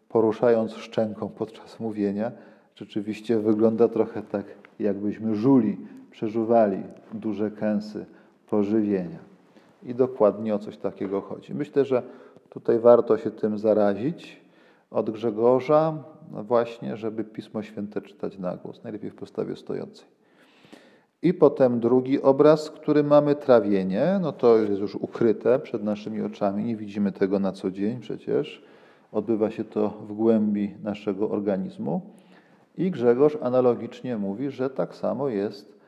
poruszając 0.09 0.75
szczęką 0.75 1.29
podczas 1.29 1.81
mówienia, 1.81 2.33
rzeczywiście 2.75 3.39
wygląda 3.39 3.89
trochę 3.89 4.23
tak, 4.23 4.45
jakbyśmy 4.79 5.35
żuli 5.35 5.79
przeżuwali 6.11 6.83
duże 7.13 7.51
kęsy 7.51 8.07
pożywienia. 8.51 9.19
I 9.83 9.95
dokładnie 9.95 10.55
o 10.55 10.59
coś 10.59 10.77
takiego 10.77 11.21
chodzi. 11.21 11.55
Myślę, 11.55 11.85
że 11.85 12.03
Tutaj 12.55 12.79
warto 12.79 13.19
się 13.19 13.31
tym 13.31 13.59
zarazić 13.59 14.41
od 14.91 15.11
Grzegorza, 15.11 16.05
właśnie, 16.31 16.97
żeby 16.97 17.25
Pismo 17.25 17.63
Święte 17.63 18.01
czytać 18.01 18.39
na 18.39 18.57
głos, 18.57 18.83
najlepiej 18.85 19.11
w 19.11 19.15
postawie 19.15 19.57
stojącej. 19.57 20.14
I 21.25 21.35
potem 21.35 21.81
drugi 21.81 22.23
obraz, 22.23 22.71
który 22.71 23.05
mamy 23.05 23.35
trawienie, 23.35 24.19
no 24.23 24.33
to 24.33 24.59
jest 24.59 24.81
już 24.81 24.95
ukryte 24.95 25.59
przed 25.59 25.83
naszymi 25.83 26.23
oczami, 26.23 26.65
nie 26.65 26.77
widzimy 26.77 27.13
tego 27.13 27.39
na 27.39 27.53
co 27.53 27.71
dzień 27.71 28.01
przecież. 28.01 28.63
Odbywa 29.13 29.51
się 29.51 29.65
to 29.65 29.89
w 29.89 30.13
głębi 30.13 30.75
naszego 30.83 31.31
organizmu. 31.31 32.01
I 32.79 32.91
Grzegorz 32.91 33.39
analogicznie 33.43 34.17
mówi, 34.17 34.51
że 34.51 34.71
tak 34.71 34.95
samo 34.95 35.29
jest 35.29 35.79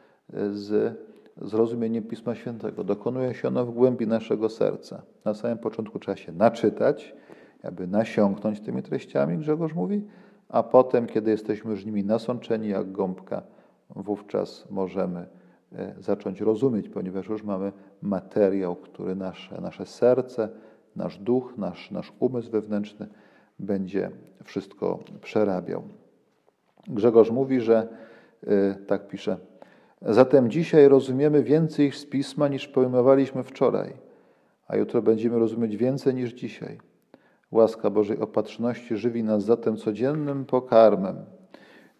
z 0.52 0.97
zrozumieniem 1.43 2.05
Pisma 2.05 2.35
Świętego. 2.35 2.85
Dokonuje 2.85 3.35
się 3.35 3.49
ono 3.49 3.66
w 3.66 3.71
głębi 3.71 4.07
naszego 4.07 4.49
serca. 4.49 5.02
Na 5.25 5.35
samym 5.35 5.59
początku 5.59 5.99
trzeba 5.99 6.16
się 6.16 6.33
naczytać, 6.33 7.14
aby 7.62 7.87
nasiąknąć 7.87 8.61
tymi 8.61 8.83
treściami, 8.83 9.38
Grzegorz 9.38 9.75
mówi, 9.75 10.05
a 10.49 10.62
potem, 10.62 11.07
kiedy 11.07 11.31
jesteśmy 11.31 11.71
już 11.71 11.85
nimi 11.85 12.05
nasączeni 12.05 12.69
jak 12.69 12.93
gąbka, 12.93 13.43
wówczas 13.90 14.66
możemy 14.71 15.26
e, 15.73 15.95
zacząć 15.99 16.40
rozumieć, 16.40 16.88
ponieważ 16.88 17.28
już 17.28 17.43
mamy 17.43 17.73
materiał, 18.02 18.76
który 18.76 19.14
nasze, 19.14 19.61
nasze 19.61 19.87
serce, 19.87 20.49
nasz 20.97 21.19
duch, 21.19 21.55
nasz, 21.57 21.90
nasz 21.90 22.12
umysł 22.19 22.50
wewnętrzny 22.50 23.07
będzie 23.59 24.11
wszystko 24.45 24.99
przerabiał. 25.23 25.83
Grzegorz 26.88 27.31
mówi, 27.31 27.61
że 27.61 27.88
e, 28.47 28.75
tak 28.75 29.09
pisze, 29.09 29.37
Zatem 30.02 30.50
dzisiaj 30.50 30.88
rozumiemy 30.88 31.43
więcej 31.43 31.93
z 31.93 32.07
Pisma 32.07 32.49
niż 32.49 32.69
pojmowaliśmy 32.69 33.45
wczoraj, 33.45 33.93
a 34.69 34.76
jutro 34.76 35.02
będziemy 35.02 35.38
rozumieć 35.38 35.76
więcej 35.76 36.14
niż 36.14 36.33
dzisiaj. 36.33 36.78
Łaska 37.50 37.90
Bożej 37.90 38.19
opatrzności 38.19 38.97
żywi 38.97 39.25
nas 39.25 39.45
zatem 39.45 39.76
codziennym 39.76 40.45
pokarmem. 40.45 41.16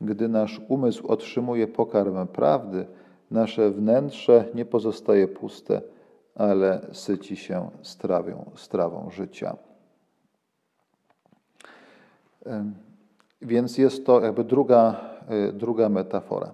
Gdy 0.00 0.29
nasz 0.29 0.61
umysł 0.69 1.07
otrzymuje 1.07 1.67
pokarm 1.67 2.26
prawdy, 2.26 2.87
nasze 3.31 3.71
wnętrze 3.71 4.45
nie 4.55 4.65
pozostaje 4.65 5.29
puste, 5.29 5.83
ale 6.35 6.81
syci 6.93 7.37
się 7.37 7.71
strawią, 7.83 8.50
strawą 8.55 9.11
życia. 9.11 9.57
Więc 13.43 13.79
jest 13.79 14.07
to 14.07 14.21
jakby 14.21 14.45
druga, 14.45 15.00
e, 15.29 15.53
druga 15.53 15.88
metafora. 15.88 16.53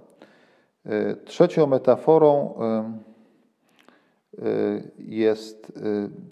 E, 0.87 1.17
trzecią 1.17 1.67
metaforą 1.67 2.55
e, 2.59 2.93
jest, 4.99 5.73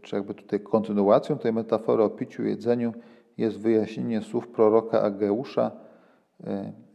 czy 0.03 0.17
jakby 0.17 0.35
tutaj 0.35 0.61
kontynuacją 0.61 1.39
tej 1.39 1.53
metafory 1.53 2.03
o 2.03 2.11
piciu 2.11 2.45
i 2.45 2.49
jedzeniu, 2.49 2.93
jest 3.39 3.59
wyjaśnienie 3.59 4.23
słów 4.23 4.49
proroka 4.49 5.03
Ageusza. 5.03 5.71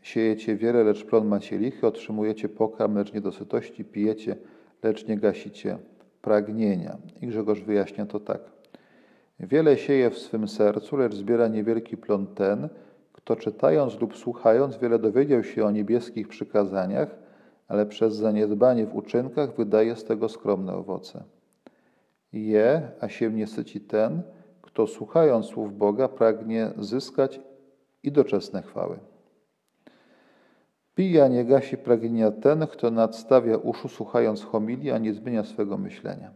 Siejecie 0.05 0.55
wiele, 0.55 0.83
lecz 0.83 1.03
plon 1.03 1.27
macie 1.27 1.57
lichy, 1.57 1.87
otrzymujecie 1.87 2.49
pokarm, 2.49 2.95
lecz 2.95 3.13
niedosytości, 3.13 3.85
pijecie, 3.85 4.35
lecz 4.83 5.07
nie 5.07 5.17
gasicie 5.17 5.77
pragnienia. 6.21 6.97
I 7.21 7.27
Grzegorz 7.27 7.61
wyjaśnia 7.61 8.05
to 8.05 8.19
tak. 8.19 8.41
Wiele 9.39 9.77
sieje 9.77 10.09
w 10.09 10.17
swym 10.17 10.47
sercu, 10.47 10.97
lecz 10.97 11.15
zbiera 11.15 11.47
niewielki 11.47 11.97
plon 11.97 12.27
ten, 12.27 12.69
kto 13.13 13.35
czytając 13.35 14.01
lub 14.01 14.17
słuchając 14.17 14.77
wiele 14.77 14.99
dowiedział 14.99 15.43
się 15.43 15.65
o 15.65 15.71
niebieskich 15.71 16.27
przykazaniach, 16.27 17.15
ale 17.67 17.85
przez 17.85 18.15
zaniedbanie 18.15 18.85
w 18.85 18.95
uczynkach 18.95 19.55
wydaje 19.55 19.95
z 19.95 20.03
tego 20.03 20.29
skromne 20.29 20.73
owoce. 20.73 21.23
Je, 22.33 22.81
a 22.99 23.09
się 23.09 23.31
nie 23.31 23.47
syci 23.47 23.81
ten, 23.81 24.21
kto 24.61 24.87
słuchając 24.87 25.45
słów 25.45 25.77
Boga 25.77 26.07
pragnie 26.07 26.71
zyskać 26.77 27.41
i 28.03 28.11
doczesne 28.11 28.61
chwały. 28.61 28.99
Pija 30.95 31.27
nie 31.27 31.45
gasi 31.45 31.77
pragnienia 31.77 32.31
ten, 32.31 32.67
kto 32.67 32.91
nadstawia 32.91 33.57
uszu 33.57 33.87
słuchając 33.87 34.43
homilii, 34.43 34.91
a 34.91 34.97
nie 34.97 35.13
zmienia 35.13 35.43
swego 35.43 35.77
myślenia. 35.77 36.31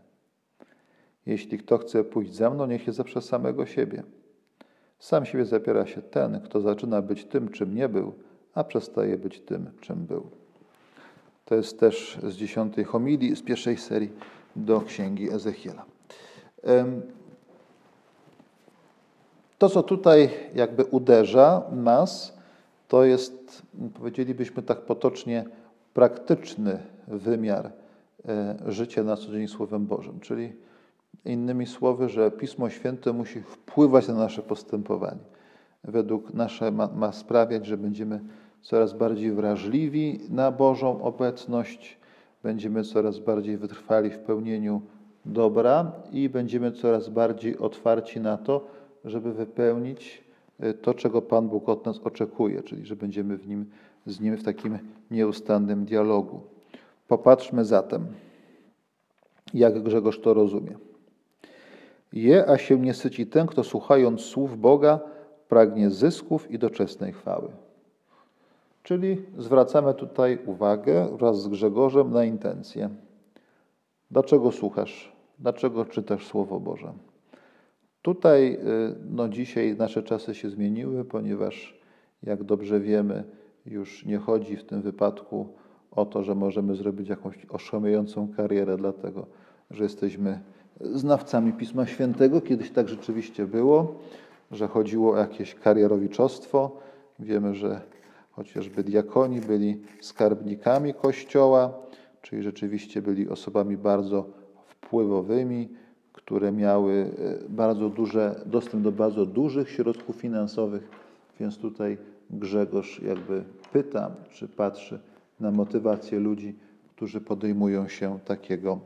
Jeśli 1.26 1.58
kto 1.58 1.78
chce 1.78 2.04
pójść 2.04 2.34
ze 2.34 2.50
mną, 2.50 2.66
niech 2.66 2.88
je 2.88 2.94
zawsze 2.94 3.22
samego 3.22 3.66
siebie. 3.66 4.04
Sam 5.00 5.26
siebie 5.26 5.46
zapiera 5.46 5.86
się 5.86 6.02
ten, 6.02 6.42
kto 6.42 6.62
zaczyna 6.62 7.02
być 7.02 7.26
tym, 7.26 7.50
czym 7.50 7.76
nie 7.76 7.90
był, 7.90 8.14
a 8.54 8.64
przestaje 8.64 9.18
być 9.18 9.40
tym, 9.40 9.70
czym 9.82 10.06
był. 10.06 10.30
To 11.46 11.56
jest 11.56 11.80
też 11.80 12.20
z 12.24 12.36
dziesiątej 12.36 12.84
homilii, 12.84 13.36
z 13.36 13.42
pierwszej 13.42 13.78
serii 13.78 14.12
do 14.56 14.82
księgi 14.82 15.32
Ezechiela. 15.32 15.86
To, 19.58 19.70
co 19.70 19.84
tutaj 19.84 20.30
jakby 20.56 20.86
uderza 20.86 21.64
nas, 21.72 22.39
to 22.90 23.04
jest, 23.04 23.62
powiedzielibyśmy 23.94 24.64
tak 24.64 24.82
potocznie, 24.82 25.46
praktyczny 25.94 26.80
wymiar 27.08 27.72
e, 28.28 28.56
życia 28.68 29.04
na 29.04 29.18
co 29.18 29.32
dzień 29.32 29.48
Słowem 29.48 29.86
Bożym. 29.86 30.20
Czyli 30.20 30.54
innymi 31.26 31.66
słowy, 31.66 32.10
że 32.10 32.32
Pismo 32.32 32.70
Święte 32.70 33.14
musi 33.14 33.42
wpływać 33.42 34.08
na 34.08 34.14
nasze 34.14 34.42
postępowanie. 34.42 35.22
Według 35.84 36.34
nasze 36.34 36.72
ma, 36.72 36.88
ma 36.96 37.12
sprawiać, 37.12 37.66
że 37.66 37.78
będziemy 37.78 38.22
coraz 38.62 38.94
bardziej 38.94 39.32
wrażliwi 39.32 40.20
na 40.30 40.52
Bożą 40.52 41.02
obecność, 41.04 41.98
będziemy 42.44 42.84
coraz 42.84 43.20
bardziej 43.20 43.58
wytrwali 43.58 44.10
w 44.10 44.20
pełnieniu 44.20 44.82
dobra 45.26 45.92
i 46.12 46.30
będziemy 46.30 46.72
coraz 46.72 47.10
bardziej 47.10 47.58
otwarci 47.58 48.20
na 48.20 48.38
to, 48.38 48.68
żeby 49.06 49.34
wypełnić 49.34 50.29
to, 50.82 50.94
czego 50.94 51.22
Pan 51.22 51.50
Bóg 51.50 51.70
od 51.70 51.86
nas 51.86 52.00
oczekuje, 52.00 52.64
czyli 52.64 52.86
że 52.86 52.96
będziemy 52.96 53.38
w 53.38 53.48
nim, 53.48 53.66
z 54.06 54.20
Nim 54.20 54.38
w 54.38 54.44
takim 54.44 54.80
nieustannym 55.12 55.86
dialogu. 55.86 56.42
Popatrzmy 57.08 57.66
zatem, 57.66 58.08
jak 59.54 59.84
Grzegorz 59.84 60.20
to 60.20 60.34
rozumie. 60.34 60.78
Je, 62.14 62.50
a 62.50 62.58
się 62.58 62.80
nie 62.80 62.94
syci 62.94 63.28
ten, 63.28 63.48
kto 63.48 63.64
słuchając 63.64 64.22
słów 64.22 64.60
Boga 64.60 65.00
pragnie 65.48 65.90
zysków 65.90 66.52
i 66.52 66.60
doczesnej 66.60 67.14
chwały. 67.14 67.50
Czyli 68.84 69.26
zwracamy 69.38 69.94
tutaj 69.94 70.40
uwagę 70.46 71.08
wraz 71.18 71.42
z 71.42 71.48
Grzegorzem 71.48 72.12
na 72.12 72.26
intencje. 72.26 72.90
Dlaczego 74.12 74.52
słuchasz? 74.52 75.12
Dlaczego 75.40 75.86
czytasz 75.86 76.28
Słowo 76.28 76.60
Boże? 76.60 76.94
Tutaj 78.02 78.54
y, 78.54 78.60
no, 79.10 79.30
dzisiaj 79.30 79.76
nasze 79.76 80.04
czasy 80.04 80.36
się 80.36 80.50
zmieniły, 80.50 81.06
ponieważ 81.06 81.80
jak 82.24 82.44
dobrze 82.44 82.80
wiemy, 82.80 83.24
już 83.66 84.06
nie 84.06 84.18
chodzi 84.18 84.58
w 84.58 84.64
tym 84.64 84.82
wypadku 84.82 85.48
o 85.92 86.06
to, 86.06 86.24
że 86.24 86.36
możemy 86.36 86.76
zrobić 86.76 87.10
jakąś 87.10 87.46
oszałamiającą 87.50 88.34
karierę, 88.38 88.78
dlatego 88.78 89.26
że 89.72 89.84
jesteśmy 89.84 90.40
znawcami 90.82 91.54
Pisma 91.54 91.86
Świętego. 91.86 92.42
Kiedyś 92.42 92.72
tak 92.72 92.90
rzeczywiście 92.90 93.46
było, 93.46 93.96
że 94.52 94.68
chodziło 94.68 95.14
o 95.14 95.18
jakieś 95.18 95.56
karierowiczostwo. 95.56 96.80
Wiemy, 97.20 97.56
że 97.56 97.82
chociażby 98.32 98.84
diakoni 98.84 99.42
byli 99.42 99.82
skarbnikami 100.02 100.94
Kościoła, 100.94 101.74
czyli 102.22 102.44
rzeczywiście 102.44 103.02
byli 103.02 103.30
osobami 103.30 103.78
bardzo 103.78 104.30
wpływowymi, 104.66 105.70
które 106.30 106.52
miały 106.52 106.94
e, 106.94 107.50
bardzo 107.50 107.90
duże, 107.90 108.42
dostęp 108.46 108.84
do 108.84 108.92
bardzo 108.92 109.26
dużych 109.26 109.70
środków 109.70 110.16
finansowych, 110.16 110.90
więc 111.40 111.58
tutaj 111.58 111.98
Grzegorz 112.30 113.02
jakby 113.02 113.44
pyta, 113.74 114.12
czy 114.32 114.48
patrzy 114.48 115.00
na 115.40 115.52
motywację 115.52 116.20
ludzi, 116.20 116.56
którzy 116.96 117.22
podejmują 117.22 117.88
się 117.88 118.20
takiego 118.26 118.80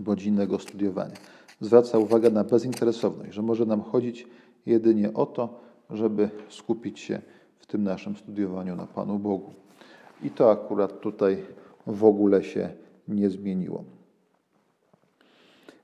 godzinnego 0.00 0.58
studiowania. 0.58 1.14
Zwraca 1.60 1.98
uwagę 1.98 2.30
na 2.30 2.44
bezinteresowność, 2.44 3.34
że 3.34 3.42
może 3.42 3.66
nam 3.66 3.82
chodzić 3.82 4.26
jedynie 4.66 5.14
o 5.14 5.26
to, 5.26 5.60
żeby 5.90 6.30
skupić 6.48 7.00
się 7.00 7.20
w 7.58 7.66
tym 7.66 7.82
naszym 7.82 8.16
studiowaniu 8.16 8.76
na 8.76 8.86
Panu 8.86 9.18
Bogu. 9.18 9.52
I 10.22 10.30
to 10.30 10.50
akurat 10.50 11.00
tutaj 11.00 11.42
w 11.86 12.04
ogóle 12.04 12.44
się 12.44 12.68
nie 13.08 13.30
zmieniło. 13.30 13.97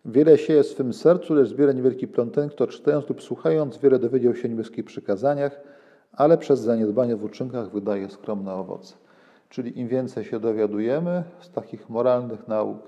Wiele 0.05 0.39
sieje 0.39 0.63
w 0.63 0.67
swym 0.67 0.93
sercu, 0.93 1.35
lecz 1.35 1.49
zbiera 1.49 1.73
niewielki 1.73 2.09
plon 2.09 2.31
ten, 2.31 2.49
kto 2.49 2.67
czytając 2.67 3.09
lub 3.09 3.23
słuchając, 3.23 3.79
wiele 3.79 3.99
dowiedział 3.99 4.35
się 4.35 4.49
o 4.49 4.51
niebieskich 4.51 4.85
przykazaniach, 4.85 5.61
ale 6.13 6.39
przez 6.39 6.61
zaniedbanie 6.61 7.17
w 7.17 7.25
uczynkach 7.25 7.71
wydaje 7.71 8.11
skromne 8.11 8.55
owoce. 8.55 8.95
Czyli 9.49 9.79
im 9.81 9.89
więcej 9.89 10.25
się 10.25 10.41
dowiadujemy 10.41 11.25
z 11.41 11.51
takich 11.51 11.91
moralnych 11.91 12.49
nauk, 12.49 12.79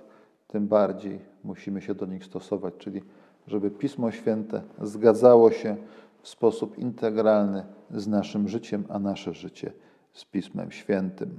tym 0.49 0.67
bardziej 0.69 1.19
musimy 1.45 1.83
się 1.83 1.95
do 1.95 2.07
nich 2.07 2.25
stosować, 2.25 2.75
czyli 2.79 3.03
żeby 3.47 3.71
Pismo 3.71 4.11
Święte 4.11 4.63
zgadzało 4.83 5.51
się 5.51 5.77
w 6.23 6.29
sposób 6.29 6.79
integralny 6.79 7.65
z 7.91 8.07
naszym 8.07 8.49
życiem, 8.49 8.85
a 8.89 8.99
nasze 8.99 9.35
życie 9.35 9.73
z 10.13 10.25
Pismem 10.25 10.71
Świętym. 10.73 11.39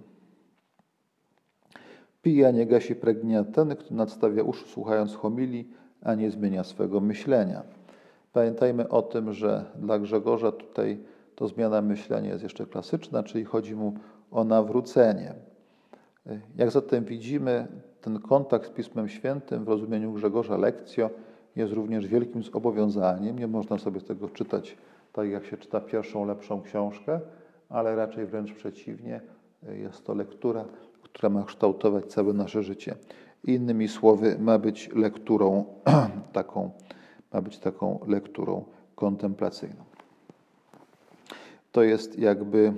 Pija 2.27 2.51
nie 2.51 2.65
gasi 2.65 2.95
pragnienia 2.95 3.43
ten, 3.43 3.75
kto 3.75 3.95
nadstawia 3.95 4.43
uszy 4.43 4.65
słuchając 4.65 5.15
homilii, 5.15 5.67
a 6.01 6.15
nie 6.15 6.31
zmienia 6.31 6.63
swego 6.63 6.99
myślenia. 6.99 7.63
Pamiętajmy 8.33 8.89
o 8.89 9.01
tym, 9.01 9.33
że 9.33 9.65
dla 9.75 9.99
Grzegorza 9.99 10.51
tutaj 10.51 10.99
to 11.35 11.47
zmiana 11.47 11.81
myślenia 11.81 12.29
jest 12.29 12.43
jeszcze 12.43 12.65
klasyczna, 12.65 13.23
czyli 13.23 13.45
chodzi 13.45 13.75
mu 13.75 13.93
o 14.31 14.43
nawrócenie. 14.43 15.33
Jak 16.55 16.71
zatem 16.71 17.05
widzimy, 17.05 17.67
ten 18.01 18.19
kontakt 18.19 18.67
z 18.67 18.69
Pismem 18.69 19.09
Świętym 19.09 19.65
w 19.65 19.67
rozumieniu 19.67 20.11
Grzegorza 20.11 20.57
Lekcjo 20.57 21.09
jest 21.55 21.73
również 21.73 22.07
wielkim 22.07 22.43
zobowiązaniem. 22.43 23.39
Nie 23.39 23.47
można 23.47 23.77
sobie 23.77 24.01
tego 24.01 24.29
czytać 24.29 24.77
tak, 25.13 25.29
jak 25.29 25.45
się 25.45 25.57
czyta 25.57 25.81
pierwszą, 25.81 26.25
lepszą 26.25 26.61
książkę, 26.61 27.19
ale 27.69 27.95
raczej 27.95 28.25
wręcz 28.25 28.53
przeciwnie. 28.53 29.21
Jest 29.63 30.05
to 30.05 30.13
lektura, 30.13 30.65
która 31.17 31.29
ma 31.29 31.43
kształtować 31.43 32.05
całe 32.05 32.33
nasze 32.33 32.63
życie. 32.63 32.95
Innymi 33.43 33.87
słowy, 33.87 34.37
ma 34.39 34.59
być 34.59 34.89
lekturą 34.95 35.65
taką, 36.33 36.71
ma 37.33 37.41
być 37.41 37.57
taką 37.57 37.99
lekturą 38.07 38.65
kontemplacyjną. 38.95 39.83
To 41.71 41.83
jest 41.83 42.19
jakby 42.19 42.73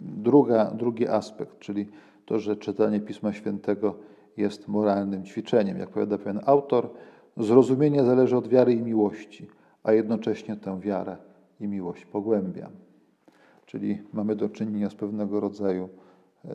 druga, 0.00 0.64
drugi 0.70 1.08
aspekt, 1.08 1.58
czyli 1.58 1.88
to, 2.26 2.38
że 2.38 2.56
czytanie 2.56 3.00
Pisma 3.00 3.32
Świętego 3.32 3.94
jest 4.36 4.68
moralnym 4.68 5.24
ćwiczeniem. 5.24 5.78
Jak 5.78 5.90
powiada 5.90 6.18
pewien 6.18 6.40
autor, 6.46 6.90
zrozumienie 7.36 8.04
zależy 8.04 8.36
od 8.36 8.48
wiary 8.48 8.72
i 8.72 8.82
miłości, 8.82 9.48
a 9.82 9.92
jednocześnie 9.92 10.56
tę 10.56 10.80
wiarę 10.80 11.16
i 11.60 11.68
miłość 11.68 12.04
pogłębia. 12.04 12.70
Czyli 13.66 14.02
mamy 14.12 14.36
do 14.36 14.48
czynienia 14.48 14.90
z 14.90 14.94
pewnego 14.94 15.40
rodzaju 15.40 15.88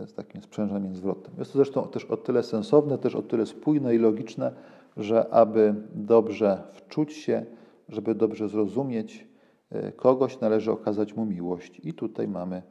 z 0.06 0.14
takim 0.14 0.42
sprzężeniem 0.42 0.96
zwrotnym. 0.96 1.36
Jest 1.40 1.52
to 1.52 1.58
zresztą 1.58 1.88
też 1.88 2.06
o 2.06 2.18
tyle 2.18 2.44
sensowne, 2.44 2.98
też 2.98 3.16
o 3.16 3.22
tyle 3.22 3.46
spójne 3.46 3.96
i 3.96 3.98
logiczne, 3.98 4.52
że 4.98 5.30
aby 5.30 5.76
dobrze 5.96 6.64
wczuć 6.72 7.14
się, 7.14 7.46
żeby 7.90 8.16
dobrze 8.16 8.50
zrozumieć 8.50 9.28
e, 9.70 9.92
kogoś, 9.92 10.40
należy 10.40 10.72
okazać 10.72 11.16
mu 11.16 11.26
miłość. 11.26 11.82
I 11.84 11.94
tutaj 11.94 12.28
mamy 12.28 12.62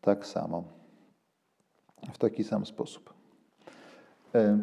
tak 0.00 0.26
samo, 0.26 0.64
w 2.12 2.18
taki 2.18 2.44
sam 2.44 2.66
sposób. 2.66 3.14
E, 4.34 4.58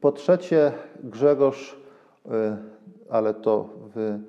po 0.00 0.12
trzecie, 0.12 0.72
Grzegorz, 1.04 1.76
ale 3.08 3.34
to 3.34 3.68
w 3.94 4.20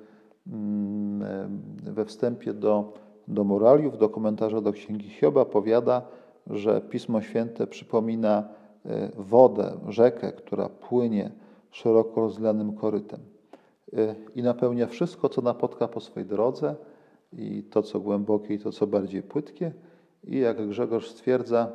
Mm, 0.46 1.62
we 1.82 2.04
wstępie 2.04 2.54
do, 2.54 2.92
do 3.28 3.44
moraliów, 3.44 3.98
do 3.98 4.08
komentarza 4.08 4.60
do 4.60 4.72
Księgi 4.72 5.08
Hioba 5.08 5.44
powiada, 5.44 6.02
że 6.46 6.80
Pismo 6.80 7.20
Święte 7.20 7.66
przypomina 7.66 8.48
e, 8.86 9.10
wodę, 9.16 9.78
rzekę, 9.88 10.32
która 10.32 10.68
płynie 10.68 11.30
szeroko 11.70 12.20
rozlanym 12.20 12.72
korytem 12.72 13.20
e, 13.92 14.14
i 14.34 14.42
napełnia 14.42 14.86
wszystko, 14.86 15.28
co 15.28 15.42
napotka 15.42 15.88
po 15.88 16.00
swojej 16.00 16.28
drodze, 16.28 16.74
i 17.32 17.62
to, 17.62 17.82
co 17.82 18.00
głębokie, 18.00 18.54
i 18.54 18.58
to, 18.58 18.72
co 18.72 18.86
bardziej 18.86 19.22
płytkie. 19.22 19.72
I 20.24 20.38
jak 20.38 20.68
Grzegorz 20.68 21.08
stwierdza, 21.08 21.72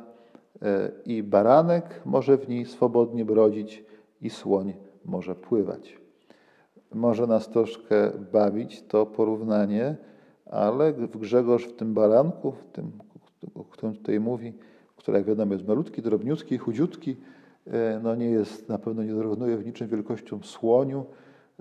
e, 0.62 0.90
i 1.06 1.22
baranek 1.22 2.00
może 2.04 2.36
w 2.36 2.48
niej 2.48 2.66
swobodnie 2.66 3.24
brodzić, 3.24 3.84
i 4.20 4.30
słoń 4.30 4.74
może 5.04 5.34
pływać 5.34 5.98
może 6.94 7.26
nas 7.26 7.48
troszkę 7.48 8.10
bawić 8.32 8.82
to 8.82 9.06
porównanie, 9.06 9.96
ale 10.50 10.92
Grzegorz 10.92 11.64
w 11.64 11.76
tym 11.76 11.94
baranku, 11.94 12.52
w 12.52 12.64
tym, 12.64 12.90
o 13.54 13.64
którym 13.64 13.96
tutaj 13.96 14.20
mówi, 14.20 14.52
który 14.96 15.18
jak 15.18 15.26
wiadomo 15.26 15.52
jest 15.52 15.68
malutki, 15.68 16.02
drobniutki, 16.02 16.58
chudziutki, 16.58 17.16
e, 17.66 18.00
no 18.02 18.14
nie 18.14 18.30
jest, 18.30 18.68
na 18.68 18.78
pewno 18.78 19.02
nie 19.02 19.14
dorównuje 19.14 19.56
w 19.56 19.66
niczym 19.66 19.88
wielkością 19.88 20.42
słoniu, 20.42 21.06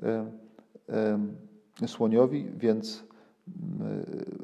e, 0.04 0.32
e, 1.84 1.88
słoniowi, 1.88 2.46
więc 2.58 3.04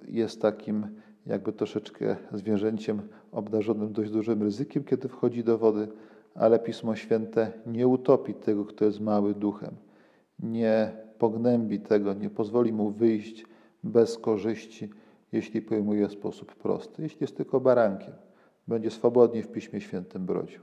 jest 0.08 0.42
takim 0.42 0.88
jakby 1.26 1.54
troszeczkę 1.54 2.16
zwierzęciem 2.34 3.02
obdarzonym 3.32 3.94
dość 3.94 4.12
dużym 4.12 4.44
ryzykiem, 4.44 4.84
kiedy 4.84 5.08
wchodzi 5.08 5.44
do 5.44 5.58
wody, 5.58 5.88
ale 6.36 6.60
Pismo 6.60 6.96
Święte 6.96 7.52
nie 7.66 7.88
utopi 7.88 8.34
tego, 8.34 8.66
kto 8.66 8.86
jest 8.86 9.00
mały 9.00 9.34
duchem 9.34 9.76
nie 10.40 10.92
pognębi 11.18 11.80
tego, 11.80 12.14
nie 12.14 12.30
pozwoli 12.30 12.74
mu 12.74 12.90
wyjść 12.90 13.46
bez 13.84 14.18
korzyści, 14.18 14.90
jeśli 15.32 15.62
pojmuje 15.62 16.08
w 16.08 16.12
sposób 16.12 16.56
prosty. 16.56 17.04
Jeśli 17.04 17.18
jest 17.22 17.38
tylko 17.38 17.60
barankiem, 17.60 18.14
będzie 18.68 18.92
swobodnie 18.92 19.44
w 19.44 19.48
Piśmie 19.48 19.82
Świętym 19.82 20.26
brodził. 20.26 20.62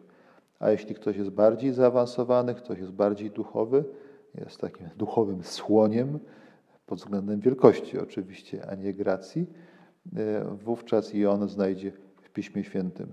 A 0.58 0.70
jeśli 0.70 0.94
ktoś 0.94 1.16
jest 1.16 1.30
bardziej 1.30 1.72
zaawansowany, 1.72 2.54
ktoś 2.54 2.78
jest 2.78 2.92
bardziej 2.92 3.30
duchowy, 3.30 3.84
jest 4.34 4.60
takim 4.60 4.88
duchowym 4.96 5.44
słoniem, 5.44 6.18
pod 6.86 6.98
względem 6.98 7.40
wielkości 7.40 7.98
oczywiście, 7.98 8.66
a 8.70 8.74
nie 8.74 8.94
gracji, 8.94 9.46
e, 10.16 10.44
wówczas 10.44 11.14
i 11.14 11.26
on 11.26 11.48
znajdzie 11.48 11.92
w 12.22 12.30
Piśmie 12.30 12.64
Świętym, 12.64 13.06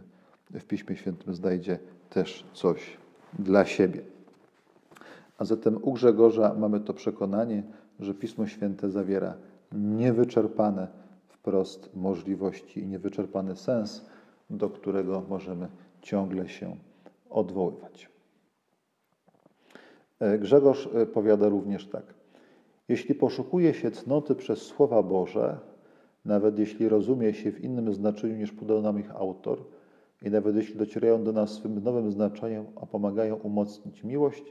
w 0.51 0.63
Piśmie 0.63 0.95
Świętym 0.95 1.35
znajdzie 1.35 1.79
też 2.09 2.45
coś 2.53 2.97
dla 3.39 3.65
siebie. 3.65 4.01
A 5.37 5.45
zatem 5.45 5.79
u 5.81 5.93
Grzegorza 5.93 6.53
mamy 6.53 6.79
to 6.79 6.93
przekonanie, 6.93 7.63
że 7.99 8.13
Pismo 8.13 8.47
Święte 8.47 8.89
zawiera 8.89 9.33
niewyczerpane 9.71 10.87
wprost 11.27 11.95
możliwości 11.95 12.79
i 12.79 12.87
niewyczerpany 12.87 13.55
sens, 13.55 14.05
do 14.49 14.69
którego 14.69 15.23
możemy 15.29 15.67
ciągle 16.01 16.49
się 16.49 16.75
odwoływać. 17.29 18.09
E, 20.19 20.39
Grzegorz 20.39 20.89
e, 20.93 21.05
powiada 21.05 21.49
również 21.49 21.87
tak. 21.87 22.13
Jeśli 22.87 23.15
poszukuje 23.15 23.73
się 23.73 23.91
cnoty 23.91 24.35
przez 24.35 24.61
Słowa 24.61 25.03
Boże, 25.03 25.57
nawet 26.25 26.59
jeśli 26.59 26.89
rozumie 26.89 27.33
się 27.33 27.51
w 27.51 27.63
innym 27.63 27.93
znaczeniu 27.93 28.35
niż 28.35 28.51
podał 28.51 28.81
nam 28.81 28.99
ich 28.99 29.11
autor, 29.11 29.57
i 30.21 30.29
nawet 30.29 30.55
jeśli 30.55 30.75
docierają 30.75 31.23
do 31.23 31.31
nas 31.31 31.49
swym 31.49 31.83
nowym 31.83 32.11
znaczeniem, 32.11 32.65
a 32.75 32.85
pomagają 32.85 33.35
umocnić 33.35 34.03
miłość, 34.03 34.43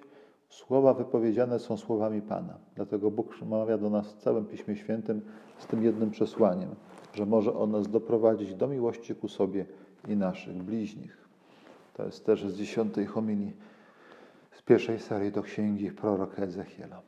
Słowa 0.48 0.94
wypowiedziane 0.94 1.58
są 1.58 1.76
słowami 1.76 2.22
Pana. 2.22 2.58
Dlatego 2.74 3.10
Bóg 3.10 3.28
przemawia 3.28 3.78
do 3.78 3.90
nas 3.90 4.12
w 4.12 4.16
całym 4.16 4.44
Piśmie 4.44 4.76
Świętym 4.76 5.20
z 5.58 5.66
tym 5.66 5.84
jednym 5.84 6.10
przesłaniem, 6.10 6.74
że 7.14 7.26
może 7.26 7.54
on 7.54 7.70
nas 7.70 7.88
doprowadzić 7.88 8.54
do 8.54 8.66
miłości 8.66 9.14
ku 9.14 9.28
sobie 9.28 9.66
i 10.08 10.16
naszych 10.16 10.62
bliźnich. 10.62 11.28
To 11.94 12.04
jest 12.04 12.26
też 12.26 12.44
z 12.44 12.56
dziesiątej 12.56 13.06
homilii 13.06 13.56
z 14.52 14.62
pierwszej 14.62 14.98
serii 14.98 15.32
do 15.32 15.42
księgi 15.42 15.90
proroka 15.90 16.42
Ezechiela. 16.42 17.02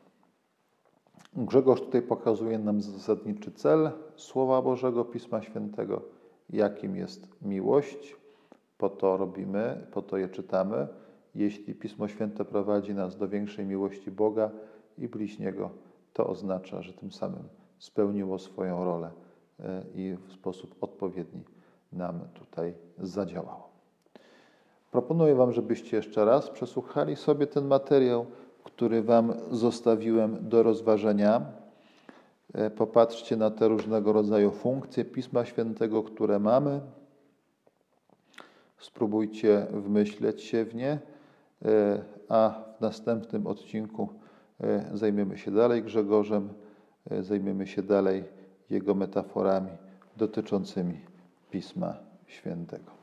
Grzegorz 1.36 1.80
tutaj 1.80 2.02
pokazuje 2.02 2.58
nam 2.58 2.82
zasadniczy 2.82 3.50
cel 3.52 3.90
Słowa 4.16 4.62
Bożego, 4.62 5.04
Pisma 5.04 5.42
Świętego, 5.42 6.02
jakim 6.50 6.96
jest 6.96 7.28
miłość. 7.42 8.16
Po 8.78 8.88
to 8.88 9.16
robimy, 9.16 9.86
po 9.92 10.02
to 10.02 10.16
je 10.16 10.28
czytamy 10.28 10.88
jeśli 11.38 11.74
Pismo 11.74 12.08
Święte 12.08 12.44
prowadzi 12.44 12.94
nas 12.94 13.16
do 13.16 13.28
większej 13.28 13.66
miłości 13.66 14.10
Boga 14.10 14.50
i 14.98 15.08
bliźniego, 15.08 15.70
to 16.12 16.26
oznacza, 16.26 16.82
że 16.82 16.92
tym 16.92 17.12
samym 17.12 17.42
spełniło 17.78 18.38
swoją 18.38 18.84
rolę 18.84 19.10
e, 19.60 19.82
i 19.94 20.16
w 20.28 20.32
sposób 20.32 20.74
odpowiedni 20.80 21.42
nam 21.92 22.20
tutaj 22.34 22.74
zadziałało. 22.98 23.68
Proponuję 24.90 25.34
Wam, 25.34 25.52
żebyście 25.52 25.96
jeszcze 25.96 26.24
raz 26.24 26.50
przesłuchali 26.50 27.16
sobie 27.16 27.46
ten 27.46 27.66
materiał, 27.66 28.26
który 28.64 29.02
Wam 29.02 29.32
zostawiłem 29.50 30.48
do 30.48 30.62
rozważenia. 30.62 31.42
E, 32.54 32.70
popatrzcie 32.70 33.36
na 33.36 33.50
te 33.50 33.68
różnego 33.68 34.12
rodzaju 34.12 34.50
funkcje 34.50 35.04
Pisma 35.04 35.44
Świętego, 35.44 36.02
które 36.02 36.38
mamy. 36.38 36.80
Spróbujcie 38.78 39.66
wmyśleć 39.70 40.42
się 40.42 40.64
w 40.64 40.74
nie. 40.74 40.98
E, 41.64 42.00
a 42.28 42.64
w 42.78 42.80
następnym 42.80 43.46
odcinku 43.46 44.08
e, 44.60 44.90
zajmiemy 44.94 45.38
się 45.38 45.50
dalej 45.50 45.82
Grzegorzem, 45.82 46.48
e, 47.10 47.22
zajmiemy 47.22 47.66
się 47.66 47.82
dalej 47.82 48.24
jego 48.70 48.94
metaforami 48.94 49.70
dotyczącymi 50.16 51.00
Pisma 51.50 51.94
Świętego. 52.26 52.97